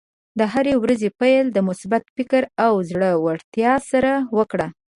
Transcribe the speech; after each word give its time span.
د 0.39 0.41
هرې 0.53 0.73
ورځې 0.83 1.09
پیل 1.19 1.45
د 1.53 1.57
مثبت 1.69 2.03
فکر 2.15 2.43
او 2.65 2.73
زړۀ 2.89 3.11
ورتیا 3.25 3.73
سره 3.89 4.11
وکړه. 4.37 4.67